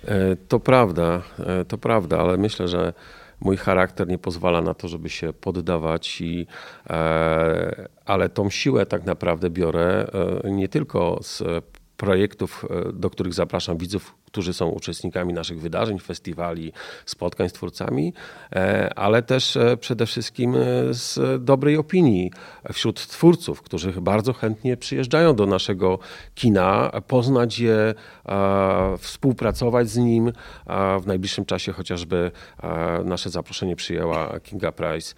E, 0.06 0.36
to 0.48 0.60
prawda, 0.60 1.22
e, 1.38 1.64
to 1.64 1.78
prawda, 1.78 2.18
ale 2.18 2.36
myślę, 2.36 2.68
że 2.68 2.92
mój 3.40 3.56
charakter 3.56 4.08
nie 4.08 4.18
pozwala 4.18 4.62
na 4.62 4.74
to, 4.74 4.88
żeby 4.88 5.08
się 5.08 5.32
poddawać, 5.32 6.20
i, 6.20 6.46
e, 6.90 7.88
ale 8.04 8.28
tą 8.28 8.50
siłę 8.50 8.86
tak 8.86 9.04
naprawdę 9.04 9.50
biorę 9.50 10.06
nie 10.44 10.68
tylko 10.68 11.18
z 11.22 11.42
projektów, 11.96 12.64
do 12.92 13.10
których 13.10 13.34
zapraszam 13.34 13.78
widzów, 13.78 14.14
którzy 14.34 14.52
są 14.52 14.68
uczestnikami 14.68 15.32
naszych 15.32 15.60
wydarzeń, 15.60 15.98
festiwali, 15.98 16.72
spotkań 17.06 17.48
z 17.48 17.52
twórcami, 17.52 18.12
e, 18.52 18.90
ale 18.96 19.22
też 19.22 19.56
e, 19.56 19.76
przede 19.76 20.06
wszystkim 20.06 20.54
e, 20.54 20.58
z 20.90 21.18
dobrej 21.44 21.76
opinii 21.76 22.30
wśród 22.72 23.06
twórców, 23.06 23.62
którzy 23.62 23.92
bardzo 23.92 24.32
chętnie 24.32 24.76
przyjeżdżają 24.76 25.34
do 25.36 25.46
naszego 25.46 25.98
kina, 26.34 26.90
poznać 27.06 27.58
je, 27.58 27.94
współpracować 28.98 29.90
z 29.90 29.96
nim. 29.96 30.32
W 31.00 31.06
najbliższym 31.06 31.44
czasie 31.44 31.72
chociażby 31.72 32.30
nasze 33.04 33.30
zaproszenie 33.30 33.76
przyjęła 33.76 34.40
Kinga 34.40 34.72
Price, 34.72 35.14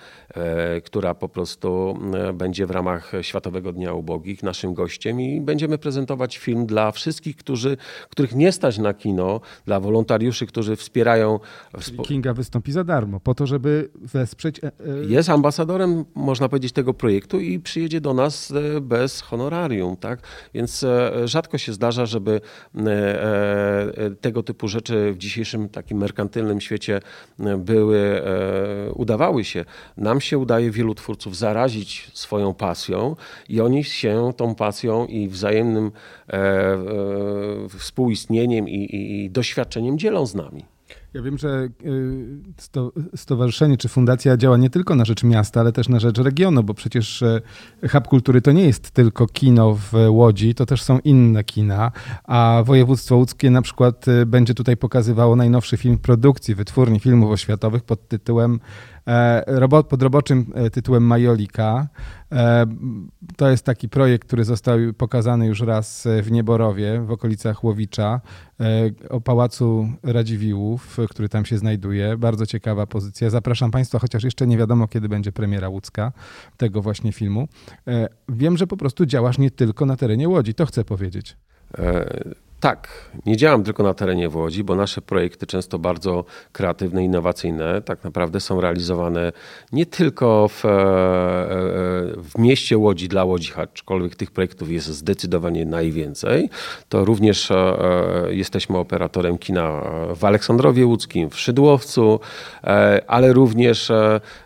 która 0.85 1.15
po 1.15 1.29
prostu 1.29 1.99
będzie 2.35 2.67
w 2.67 2.71
ramach 2.71 3.13
Światowego 3.23 3.73
Dnia 3.73 3.93
Ubogich 3.93 4.43
naszym 4.43 4.75
gościem 4.75 5.21
i 5.21 5.41
będziemy 5.41 5.79
prezentować 5.79 6.39
film 6.39 6.67
dla 6.67 6.93
wszystkich, 6.93 7.37
którzy, 7.37 7.77
których 8.11 8.35
nie 8.35 8.53
stać 8.53 8.79
na 8.79 8.95
kino, 8.95 9.06
kino, 9.07 9.41
dla 9.67 9.81
wolontariuszy, 9.81 10.47
którzy 10.47 10.77
wspierają. 10.77 11.41
Czyli 11.81 11.99
Kinga 11.99 12.35
wystąpi 12.35 12.73
za 12.73 12.85
darmo, 12.85 13.21
po 13.21 13.35
to, 13.35 13.47
żeby 13.47 13.91
wesprzeć. 13.95 14.65
E, 14.65 14.67
e, 14.67 14.73
Jest 15.09 15.29
ambasadorem, 15.29 16.05
można 16.15 16.49
powiedzieć, 16.49 16.73
tego 16.73 16.95
projektu 16.95 17.41
i 17.41 17.61
przyjedzie 17.61 18.01
do 18.01 18.15
nas 18.15 18.51
e, 18.51 18.81
bez 18.81 19.21
honorarium, 19.21 19.97
tak? 19.97 20.21
Więc 20.55 20.85
rzadko 21.25 21.59
się 21.59 21.73
zdarza, 21.73 22.07
żeby 22.07 22.41
tego 24.21 24.43
typu 24.43 24.69
rzeczy 24.69 25.13
w 25.13 25.19
dzisiejszym 25.19 25.69
takim 25.69 25.99
merkantylnym 25.99 26.61
świecie 26.61 27.01
były, 27.59 28.23
udawały 28.95 29.45
się. 29.45 29.65
Nam 29.97 30.21
się 30.21 30.39
udaje 30.39 30.71
wielu 30.71 30.95
twórców 30.95 31.37
zarazić 31.37 32.11
swoją 32.15 32.55
pasją 32.55 33.17
i 33.49 33.61
oni 33.61 33.85
się 33.85 34.33
tą 34.37 34.55
pasją 34.55 35.07
i 35.07 35.29
wzajemnym 35.29 35.93
współistnieniem 37.79 38.69
i, 38.69 38.96
i 38.97 39.31
doświadczeniem 39.31 39.99
dzielą 39.99 40.27
z 40.27 40.35
nami. 40.35 40.65
Ja 41.15 41.23
wiem, 41.23 41.39
że 41.39 41.69
y, 41.85 43.17
stowarzyszenie 43.17 43.77
czy 43.77 43.89
fundacja 43.89 44.37
działa 44.37 44.57
nie 44.57 44.71
tylko 44.71 44.95
na 44.95 45.05
rzecz 45.05 45.25
miasta, 45.25 45.61
ale 45.61 45.73
też 45.73 45.89
na 45.89 46.01
rzecz 46.01 46.19
regionu, 46.19 46.63
bo 46.63 46.75
przecież 46.75 47.23
e, 47.23 47.41
Hub 47.89 48.09
Kultury 48.09 48.43
to 48.43 48.53
nie 48.53 48.67
jest 48.67 48.91
tylko 48.91 49.27
kino 49.27 49.75
w 49.75 49.93
Łodzi, 50.09 50.55
to 50.55 50.67
też 50.67 50.83
są 50.83 50.99
inne 50.99 51.45
kina, 51.45 51.93
a 52.25 52.63
województwo 52.67 53.17
łódzkie 53.17 53.51
na 53.51 53.63
przykład 53.63 54.09
y, 54.09 54.27
będzie 54.27 54.55
tutaj 54.55 54.77
pokazywało 54.77 55.37
najnowszy 55.37 55.77
film 55.77 55.99
produkcji 55.99 56.55
wytwórni 56.55 57.01
filmów 57.01 57.31
oświatowych 57.31 57.83
pod 57.83 58.09
tytułem 58.09 58.61
E, 59.07 59.69
pod 59.89 60.03
roboczym 60.03 60.53
e, 60.55 60.71
tytułem 60.71 61.03
Majolika. 61.03 61.89
E, 62.33 62.67
to 63.37 63.51
jest 63.51 63.65
taki 63.65 63.89
projekt, 63.89 64.27
który 64.27 64.45
został 64.45 64.79
pokazany 64.97 65.47
już 65.47 65.61
raz 65.61 66.09
w 66.23 66.31
Nieborowie, 66.31 67.01
w 67.01 67.11
okolicach 67.11 67.65
Łowicza, 67.65 68.21
o 69.11 69.21
Pałacu 69.21 69.89
Radziwiłłów, 70.03 70.97
który 71.11 71.29
tam 71.29 71.45
się 71.45 71.59
znajduje. 71.59 72.17
Bardzo 72.17 72.47
ciekawa 72.47 72.87
pozycja. 72.87 73.31
Zapraszam 73.31 73.71
Państwa, 73.71 73.99
chociaż 73.99 74.25
jeszcze 74.25 74.47
nie 74.47 74.59
wiadomo, 74.59 74.89
kiedy 74.89 75.09
będzie 75.09 75.33
premiera 75.33 75.69
łódzka 75.69 76.13
tego 76.57 76.83
właśnie 76.83 77.13
filmu. 77.13 77.49
Wiem, 78.29 78.57
że 78.57 78.67
po 78.67 78.77
prostu 78.77 79.07
działasz 79.07 79.39
nie 79.39 79.51
tylko 79.51 79.87
na 79.87 79.97
terenie 79.97 80.29
Łodzi, 80.29 80.55
to 80.55 80.67
chcę 80.67 80.85
powiedzieć. 80.85 81.37
Tak, 82.61 83.11
nie 83.27 83.37
działam 83.37 83.65
tylko 83.65 83.83
na 83.83 83.95
terenie 83.95 84.29
Łodzi, 84.29 84.65
bo 84.65 84.75
nasze 84.75 85.03
projekty 85.03 85.47
często 85.47 85.79
bardzo 85.79 86.25
kreatywne, 86.53 87.05
innowacyjne, 87.05 87.83
tak 87.83 88.05
naprawdę 88.05 88.41
są 88.41 88.61
realizowane 88.61 89.33
nie 89.73 89.87
tylko 89.87 90.49
w, 90.49 90.65
e, 90.65 90.69
w 92.17 92.39
mieście 92.39 92.79
Łodzi 92.79 93.09
dla 93.09 93.25
Łodzi, 93.25 93.53
aczkolwiek 93.57 94.17
tych 94.17 94.31
projektów 94.31 94.71
jest 94.71 94.87
zdecydowanie 94.87 95.67
najwięcej. 95.67 96.51
To 96.89 97.05
również 97.05 97.51
e, 97.51 97.77
jesteśmy 98.31 98.79
operatorem 98.79 99.39
kina 99.39 99.83
w 100.17 100.25
Aleksandrowie 100.25 100.87
Łódzkim, 100.87 101.31
w 101.31 101.39
Szydłowcu, 101.39 102.21
e, 102.65 103.01
ale 103.07 103.33
również 103.33 103.93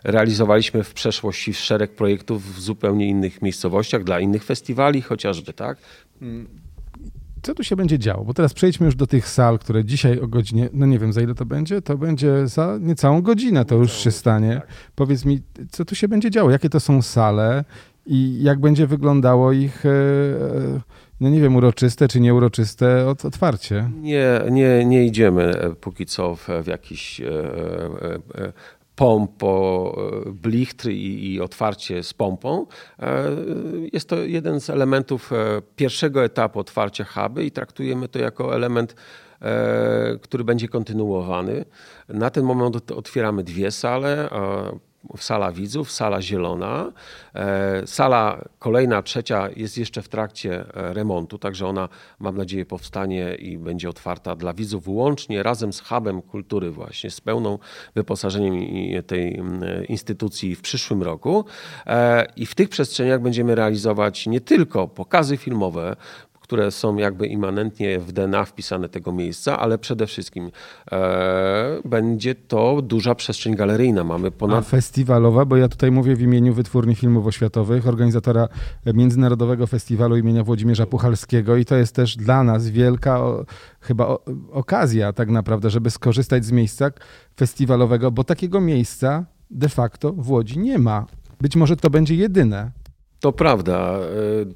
realizowaliśmy 0.05 0.85
w 0.85 0.95
przeszłości 0.95 1.55
szereg 1.55 1.95
projektów 1.95 2.57
w 2.57 2.61
zupełnie 2.61 3.09
innych 3.09 3.43
miejscowościach, 3.43 4.05
dla 4.05 4.21
innych 4.21 4.45
festiwali 4.45 5.02
chociażby, 5.02 5.52
tak? 5.52 5.79
Co 7.42 7.54
tu 7.54 7.64
się 7.64 7.76
będzie 7.76 7.99
działo? 7.99 8.25
Bo 8.25 8.35
teraz 8.35 8.54
przejdźmy 8.54 8.87
już 8.87 8.97
do 8.97 9.06
tych 9.06 9.28
sal, 9.28 9.59
które 9.59 9.85
dzisiaj 9.85 10.20
o 10.20 10.28
godzinie, 10.28 10.68
no 10.73 10.87
nie 10.87 10.99
wiem 10.99 11.12
za 11.12 11.20
ile 11.20 11.35
to 11.35 11.47
będzie, 11.47 11.82
to 11.82 11.99
będzie 11.99 12.49
za 12.49 12.78
niecałą 12.80 13.23
godzinę 13.23 13.64
to 13.64 13.75
już 13.75 13.92
się 13.92 14.11
stanie. 14.11 14.54
Tak. 14.54 14.66
Powiedz 14.94 15.25
mi, 15.25 15.42
co 15.70 15.85
tu 15.85 15.94
się 15.94 16.09
będzie 16.09 16.30
działo? 16.30 16.50
Jakie 16.50 16.70
to 16.70 16.80
są 16.80 17.02
sale 17.02 17.64
i 18.06 18.42
jak 18.42 18.61
będzie 18.61 18.87
wyglądało 18.87 19.52
ich, 19.52 19.87
e, 19.87 19.88
e, 19.88 20.80
no 21.20 21.28
nie 21.28 21.40
wiem, 21.40 21.56
uroczyste 21.56 22.09
czy 22.09 22.20
nieuroczyste 22.20 23.09
otwarcie? 23.09 23.90
Nie, 24.00 24.40
nie, 24.50 24.85
nie 24.85 25.06
idziemy 25.06 25.42
e, 25.42 25.75
póki 25.75 26.06
co 26.06 26.37
w, 26.37 26.49
w 26.62 26.66
jakiś 26.66 27.20
pompo, 29.00 29.97
e, 30.26 30.30
blichtry 30.30 30.95
i, 30.95 31.33
i, 31.33 31.40
otwarcie 31.40 32.02
z 32.02 32.14
pompą. 32.14 32.66
E, 32.99 33.30
jest 33.92 34.09
to 34.09 34.16
jeden 34.16 34.61
z 34.61 34.71
elementów 34.71 35.33
e, 35.33 35.62
pierwszego 35.76 36.25
etapu 36.25 36.59
otwarcia 36.59 37.04
huby 37.04 37.45
i 37.45 37.50
traktujemy 37.50 38.09
to 38.09 38.19
jako 38.19 38.54
element 38.54 38.95
który 40.23 40.45
będzie 40.45 40.69
kontynuowany. 40.69 41.64
Na 42.09 42.30
ten 42.30 42.45
moment 42.45 42.90
otwieramy 42.90 43.42
dwie 43.42 43.71
sale 43.71 44.30
sala 45.19 45.52
widzów, 45.52 45.90
sala 45.90 46.23
zielona. 46.23 46.92
E, 47.35 47.87
sala 47.87 48.45
kolejna, 48.59 49.02
trzecia 49.02 49.49
jest 49.57 49.78
jeszcze 49.78 50.02
w 50.02 50.09
trakcie 50.09 50.75
e, 50.75 50.95
remontu, 50.95 51.38
także 51.38 51.66
ona 51.66 51.88
mam 52.19 52.37
nadzieję 52.37 52.66
powstanie 52.66 53.35
i 53.35 53.59
będzie 53.59 53.88
otwarta 53.88 54.37
dla 54.37 54.52
widzów 54.54 54.85
wyłącznie 54.85 55.42
razem 55.42 55.73
z 55.73 55.80
hubem 55.80 56.23
kultury 56.23 56.71
właśnie, 56.71 57.11
z 57.11 57.21
pełną 57.21 57.59
wyposażeniem 57.95 58.61
tej 59.07 59.42
instytucji 59.88 60.57
w 60.57 60.61
przyszłym 60.61 61.02
roku. 61.02 61.45
E, 61.87 62.26
I 62.37 62.47
w 62.47 62.54
tych 62.54 62.69
przestrzeniach 62.69 63.23
będziemy 63.23 63.54
realizować 63.54 64.26
nie 64.26 64.40
tylko 64.40 64.88
pokazy 64.88 65.37
filmowe, 65.37 65.97
które 66.50 66.71
są 66.71 66.97
jakby 66.97 67.26
immanentnie 67.26 67.99
w 67.99 68.12
DNA 68.12 68.45
wpisane 68.45 68.88
tego 68.88 69.12
miejsca, 69.12 69.59
ale 69.59 69.78
przede 69.78 70.07
wszystkim 70.07 70.50
e, 70.92 71.80
będzie 71.85 72.35
to 72.35 72.83
duża 72.83 73.14
przestrzeń 73.14 73.54
galeryjna. 73.54 74.04
Mamy 74.04 74.30
ponad... 74.30 74.59
A 74.59 74.62
festiwalowa, 74.62 75.45
bo 75.45 75.57
ja 75.57 75.69
tutaj 75.69 75.90
mówię 75.90 76.16
w 76.16 76.23
imieniu 76.23 76.54
Wytwórni 76.54 76.95
Filmów 76.95 77.26
Oświatowych, 77.26 77.88
organizatora 77.88 78.49
Międzynarodowego 78.87 79.66
Festiwalu 79.66 80.16
imienia 80.16 80.45
Włodzimierza 80.45 80.87
Puchalskiego 80.87 81.57
i 81.57 81.64
to 81.64 81.76
jest 81.76 81.95
też 81.95 82.16
dla 82.16 82.45
nas 82.45 82.69
wielka 82.69 83.21
o, 83.21 83.45
chyba 83.80 84.07
o, 84.07 84.25
okazja 84.52 85.12
tak 85.12 85.30
naprawdę, 85.30 85.71
żeby 85.71 85.90
skorzystać 85.90 86.45
z 86.45 86.52
miejsca 86.52 86.90
festiwalowego, 87.37 88.11
bo 88.11 88.25
takiego 88.25 88.61
miejsca 88.61 89.25
de 89.50 89.69
facto 89.69 90.12
w 90.12 90.30
Łodzi 90.30 90.59
nie 90.59 90.78
ma. 90.78 91.07
Być 91.40 91.57
może 91.57 91.76
to 91.76 91.90
będzie 91.90 92.14
jedyne. 92.14 92.80
To 93.21 93.33
prawda. 93.33 93.99
E, 93.99 94.00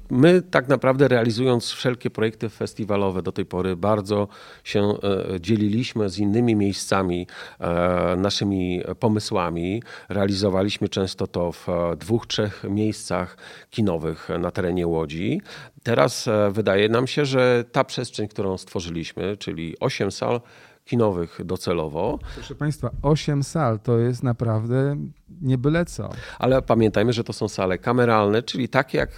my 0.09 0.41
tak 0.41 0.67
naprawdę 0.67 1.07
realizując 1.07 1.71
wszelkie 1.71 2.09
projekty 2.09 2.49
festiwalowe 2.49 3.21
do 3.21 3.31
tej 3.31 3.45
pory 3.45 3.75
bardzo 3.75 4.27
się 4.63 4.81
e, 4.81 5.41
dzieliliśmy 5.41 6.09
z 6.09 6.19
innymi 6.19 6.55
miejscami 6.55 7.27
e, 7.59 8.15
naszymi 8.17 8.81
pomysłami. 8.99 9.83
Realizowaliśmy 10.09 10.89
często 10.89 11.27
to 11.27 11.51
w 11.51 11.67
dwóch, 11.97 12.27
trzech 12.27 12.63
miejscach 12.69 13.37
kinowych 13.69 14.29
na 14.39 14.51
terenie 14.51 14.87
Łodzi. 14.87 15.41
Teraz 15.83 16.29
wydaje 16.51 16.89
nam 16.89 17.07
się, 17.07 17.25
że 17.25 17.63
ta 17.71 17.83
przestrzeń, 17.83 18.27
którą 18.27 18.57
stworzyliśmy, 18.57 19.37
czyli 19.37 19.79
osiem 19.79 20.11
sal, 20.11 20.41
kinowych 20.85 21.39
docelowo. 21.45 22.19
Proszę 22.35 22.55
Państwa, 22.55 22.89
8 23.01 23.43
sal 23.43 23.79
to 23.79 23.97
jest 23.97 24.23
naprawdę 24.23 24.95
nie 25.41 25.57
byle 25.57 25.85
co. 25.85 26.09
Ale 26.39 26.61
pamiętajmy, 26.61 27.13
że 27.13 27.23
to 27.23 27.33
są 27.33 27.47
sale 27.47 27.77
kameralne, 27.77 28.43
czyli 28.43 28.69
takie 28.69 28.97
jak 28.97 29.09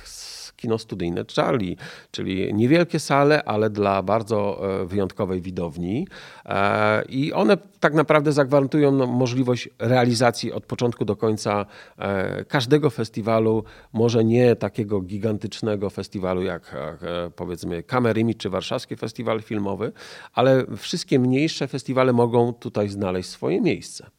kino 0.58 0.78
studyjne 0.78 1.26
Charlie, 1.36 1.76
czyli 2.12 2.54
niewielkie 2.54 3.00
sale, 3.00 3.44
ale 3.44 3.70
dla 3.70 4.04
bardzo 4.04 4.62
e, 4.82 4.86
wyjątkowej 4.86 5.42
widowni. 5.42 6.08
E, 6.46 7.04
I 7.10 7.34
one 7.34 7.58
tak 7.80 7.94
naprawdę 7.94 8.32
zagwarantują 8.32 9.08
możliwość 9.08 9.70
realizacji 9.80 10.52
od 10.54 10.66
początku 10.66 11.06
do 11.06 11.16
końca 11.16 11.66
e, 11.98 12.46
każdego 12.46 12.90
festiwalu, 12.90 13.64
może 13.94 14.24
nie 14.24 14.56
takiego 14.56 15.02
gigantycznego 15.02 15.90
festiwalu 15.90 16.44
jak 16.44 16.76
powiedzmy 17.36 17.84
Kamerymi 17.84 18.36
czy 18.36 18.50
Warszawski 18.50 18.96
Festiwal 18.96 19.42
Filmowy, 19.42 19.92
ale 20.34 20.66
wszystkie 20.78 21.20
mniejsze 21.20 21.68
festiwale 21.68 22.14
mogą 22.14 22.54
tutaj 22.54 22.90
znaleźć 22.90 23.30
swoje 23.30 23.62
miejsce. 23.62 24.10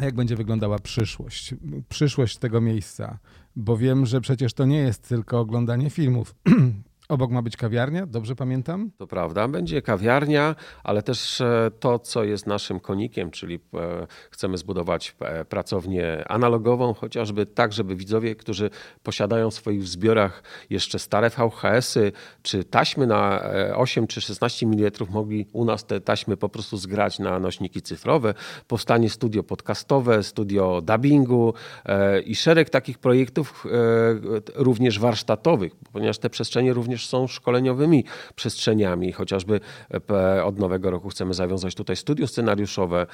A 0.00 0.04
jak 0.04 0.14
będzie 0.14 0.36
wyglądała 0.36 0.78
przyszłość? 0.78 1.54
Przyszłość 1.88 2.36
tego 2.36 2.60
miejsca? 2.60 3.18
Bo 3.56 3.76
wiem, 3.76 4.06
że 4.06 4.20
przecież 4.20 4.54
to 4.54 4.64
nie 4.64 4.78
jest 4.78 5.08
tylko 5.08 5.40
oglądanie 5.40 5.90
filmów. 5.90 6.34
Obok 7.08 7.30
ma 7.30 7.42
być 7.42 7.56
kawiarnia, 7.56 8.06
dobrze 8.06 8.36
pamiętam? 8.36 8.90
To 8.98 9.06
prawda, 9.06 9.48
będzie 9.48 9.82
kawiarnia, 9.82 10.54
ale 10.84 11.02
też 11.02 11.40
e, 11.40 11.70
to, 11.80 11.98
co 11.98 12.24
jest 12.24 12.46
naszym 12.46 12.80
konikiem, 12.80 13.30
czyli 13.30 13.54
e, 13.54 14.06
chcemy 14.30 14.58
zbudować 14.58 15.16
e, 15.20 15.44
pracownię 15.44 16.24
analogową, 16.28 16.94
chociażby 16.94 17.46
tak, 17.46 17.72
żeby 17.72 17.96
widzowie, 17.96 18.34
którzy 18.34 18.70
posiadają 19.02 19.50
w 19.50 19.54
swoich 19.54 19.84
zbiorach 19.84 20.42
jeszcze 20.70 20.98
stare 20.98 21.30
VHS-y, 21.30 22.12
czy 22.42 22.64
taśmy 22.64 23.06
na 23.06 23.42
8 23.74 24.06
czy 24.06 24.20
16 24.20 24.66
mm, 24.66 24.90
mogli 25.10 25.46
u 25.52 25.64
nas 25.64 25.86
te 25.86 26.00
taśmy 26.00 26.36
po 26.36 26.48
prostu 26.48 26.76
zgrać 26.76 27.18
na 27.18 27.38
nośniki 27.38 27.82
cyfrowe. 27.82 28.34
Powstanie 28.68 29.10
studio 29.10 29.42
podcastowe, 29.42 30.22
studio 30.22 30.80
dubbingu 30.80 31.54
i 32.24 32.36
szereg 32.36 32.70
takich 32.70 32.98
projektów 32.98 33.66
również 34.54 34.98
warsztatowych, 34.98 35.72
ponieważ 35.92 36.18
te 36.18 36.30
przestrzenie 36.30 36.72
również 36.72 36.95
również 36.96 37.08
są 37.08 37.26
szkoleniowymi 37.26 38.04
przestrzeniami. 38.34 39.12
Chociażby 39.12 39.60
e, 40.10 40.44
od 40.44 40.58
nowego 40.58 40.90
roku 40.90 41.08
chcemy 41.08 41.34
zawiązać 41.34 41.74
tutaj 41.74 41.96
studio 41.96 42.26
scenariuszowe, 42.26 43.06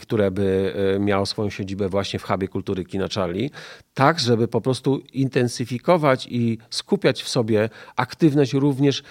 które 0.00 0.30
by 0.30 0.74
e, 0.96 0.98
miało 0.98 1.26
swoją 1.26 1.50
siedzibę 1.50 1.88
właśnie 1.88 2.18
w 2.18 2.22
Hubie 2.22 2.48
Kultury 2.48 2.84
Kina 2.84 3.08
Charlie, 3.14 3.50
tak 3.94 4.20
żeby 4.20 4.48
po 4.48 4.60
prostu 4.60 5.02
intensyfikować 5.12 6.26
i 6.30 6.58
skupiać 6.70 7.22
w 7.22 7.28
sobie 7.28 7.68
aktywność 7.96 8.52
również 8.52 9.02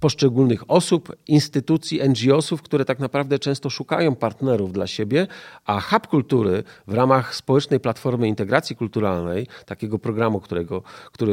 poszczególnych 0.00 0.70
osób, 0.70 1.16
instytucji, 1.26 2.00
NGO-sów, 2.08 2.62
które 2.62 2.84
tak 2.84 2.98
naprawdę 2.98 3.38
często 3.38 3.70
szukają 3.70 4.14
partnerów 4.14 4.72
dla 4.72 4.86
siebie, 4.86 5.26
a 5.64 5.80
Hub 5.80 6.06
Kultury 6.06 6.64
w 6.86 6.94
ramach 6.94 7.34
społecznej 7.34 7.80
platformy 7.80 8.28
integracji 8.28 8.76
kulturalnej, 8.76 9.46
takiego 9.66 9.98
programu, 9.98 10.40
którego, 10.40 10.82
który 11.12 11.32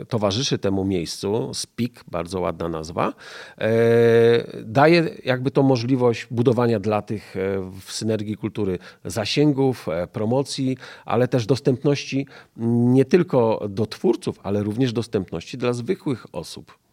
y, 0.00 0.06
towarzyszy 0.06 0.58
temu 0.58 0.84
miejscu, 0.84 1.50
SPIK, 1.54 2.04
bardzo 2.10 2.40
ładna 2.40 2.68
nazwa, 2.68 3.12
e, 3.58 4.62
daje 4.64 5.10
jakby 5.24 5.50
to 5.50 5.62
możliwość 5.62 6.26
budowania 6.30 6.80
dla 6.80 7.02
tych 7.02 7.36
e, 7.36 7.70
w 7.80 7.92
synergii 7.92 8.36
kultury 8.36 8.78
zasięgów, 9.04 9.88
e, 9.88 10.06
promocji, 10.06 10.76
ale 11.04 11.28
też 11.28 11.46
dostępności 11.46 12.26
nie 12.56 13.04
tylko 13.04 13.66
do 13.68 13.86
twórców, 13.86 14.40
ale 14.42 14.62
również 14.62 14.92
dostępności 14.92 15.58
dla 15.58 15.72
zwykłych 15.72 16.26
osób. 16.32 16.83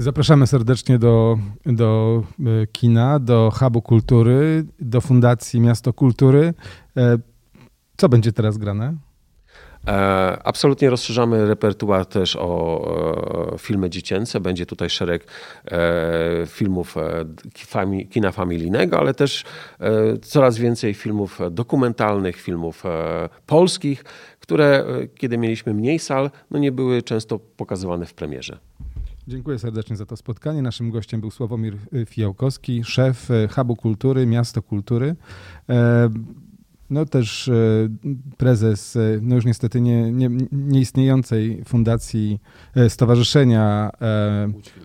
Zapraszamy 0.00 0.46
serdecznie 0.46 0.98
do, 0.98 1.38
do 1.66 2.22
e, 2.62 2.66
kina, 2.66 3.18
do 3.18 3.52
Hubu 3.54 3.82
Kultury, 3.82 4.64
do 4.80 5.00
Fundacji 5.00 5.60
Miasto 5.60 5.92
Kultury. 5.92 6.54
E, 6.96 7.18
co 7.96 8.08
będzie 8.08 8.32
teraz 8.32 8.58
grane? 8.58 8.96
E, 9.86 9.92
absolutnie 10.44 10.90
rozszerzamy 10.90 11.46
repertuar 11.46 12.06
też 12.06 12.36
o 12.36 13.56
filmy 13.58 13.90
dziecięce. 13.90 14.40
Będzie 14.40 14.66
tutaj 14.66 14.90
szereg 14.90 15.26
filmów 16.46 16.94
kina 18.10 18.32
familijnego, 18.32 18.98
ale 18.98 19.14
też 19.14 19.44
coraz 20.22 20.58
więcej 20.58 20.94
filmów 20.94 21.38
dokumentalnych, 21.50 22.36
filmów 22.36 22.82
polskich, 23.46 24.04
które 24.40 24.84
kiedy 25.14 25.38
mieliśmy 25.38 25.74
mniej 25.74 25.98
sal, 25.98 26.30
no 26.50 26.58
nie 26.58 26.72
były 26.72 27.02
często 27.02 27.38
pokazywane 27.38 28.06
w 28.06 28.14
premierze. 28.14 28.58
Dziękuję 29.30 29.58
serdecznie 29.58 29.96
za 29.96 30.06
to 30.06 30.16
spotkanie. 30.16 30.62
Naszym 30.62 30.90
gościem 30.90 31.20
był 31.20 31.30
Sławomir 31.30 31.76
Fijałkowski, 32.06 32.84
szef 32.84 33.28
Hubu 33.54 33.76
Kultury, 33.76 34.26
Miasto 34.26 34.62
Kultury. 34.62 35.16
No 36.90 37.06
też 37.06 37.48
e, 37.48 37.52
prezes, 38.36 38.96
e, 38.96 39.00
no 39.22 39.34
już 39.34 39.44
niestety 39.44 39.80
nie, 39.80 40.12
nie, 40.12 40.30
nieistniejącej 40.52 41.62
fundacji 41.64 42.40
e, 42.74 42.90
Stowarzyszenia 42.90 43.90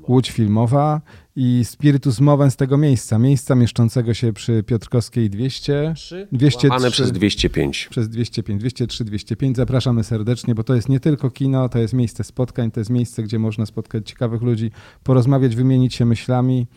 Łódź 0.08 0.32
Filmowa 0.32 1.02
i 1.36 1.62
Spiritus 1.66 2.20
Mowę 2.20 2.52
z 2.52 2.56
tego 2.56 2.78
miejsca, 2.78 3.20
miejsca 3.20 3.56
mieszczącego 3.56 4.14
się 4.14 4.34
przy 4.34 4.64
Piotrkowskiej 4.64 5.30
200, 5.30 5.94
203, 6.32 6.92
przez 6.92 7.12
205. 7.12 7.88
Przez 7.92 8.10
205, 8.10 8.60
203, 8.60 9.06
205. 9.06 9.58
Zapraszamy 9.58 10.04
serdecznie, 10.04 10.56
bo 10.56 10.64
to 10.64 10.76
jest 10.76 10.90
nie 10.90 11.00
tylko 11.00 11.30
kino, 11.30 11.70
to 11.70 11.80
jest 11.80 11.94
miejsce 11.94 12.24
spotkań, 12.24 12.72
to 12.72 12.80
jest 12.80 12.90
miejsce, 12.90 13.24
gdzie 13.24 13.40
można 13.40 13.66
spotkać 13.66 14.10
ciekawych 14.10 14.42
ludzi, 14.42 14.72
porozmawiać, 15.04 15.56
wymienić 15.56 15.96
się 15.96 16.06
myślami, 16.06 16.68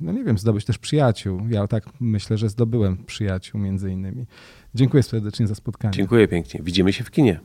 no 0.00 0.12
nie 0.12 0.24
wiem, 0.24 0.38
zdobyć 0.38 0.64
też 0.64 0.78
przyjaciół. 0.78 1.40
Ja 1.48 1.66
tak 1.66 1.84
myślę, 2.00 2.38
że 2.38 2.48
zdobyłem 2.48 2.96
przyjaciół 2.96 3.60
między 3.60 3.92
innymi. 3.92 4.26
Dziękuję 4.74 5.02
serdecznie 5.02 5.46
za 5.46 5.54
spotkanie. 5.54 5.94
Dziękuję 5.94 6.28
pięknie. 6.28 6.60
Widzimy 6.62 6.92
się 6.92 7.04
w 7.04 7.10
kinie. 7.10 7.40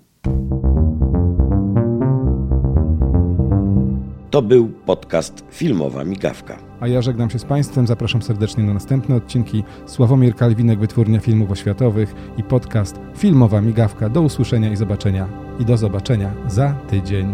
To 4.34 4.42
był 4.42 4.68
podcast 4.68 5.46
Filmowa 5.52 6.04
Migawka. 6.04 6.58
A 6.80 6.88
ja 6.88 7.02
żegnam 7.02 7.30
się 7.30 7.40
z 7.40 7.46
Państwem. 7.46 7.88
Zapraszam 7.88 8.22
serdecznie 8.22 8.64
na 8.64 8.74
następne 8.74 9.16
odcinki. 9.16 9.64
Sławomir 9.86 10.36
Kalwinek, 10.36 10.80
Wytwórnia 10.80 11.20
Filmów 11.20 11.52
Oświatowych 11.52 12.16
i 12.38 12.44
podcast 12.44 13.00
Filmowa 13.18 13.62
Migawka. 13.62 14.10
Do 14.10 14.22
usłyszenia 14.22 14.72
i 14.72 14.76
zobaczenia. 14.76 15.28
I 15.60 15.66
do 15.66 15.78
zobaczenia 15.78 16.34
za 16.48 16.74
tydzień. 16.74 17.34